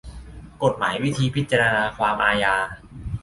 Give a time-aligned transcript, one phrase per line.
[0.63, 2.55] กฎหมายวิธีพิจารณาความอาญา